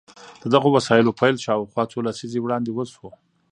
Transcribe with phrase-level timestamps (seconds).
[0.41, 3.07] د دغو وسيلو پيل شاوخوا څو لسيزې وړاندې وشو.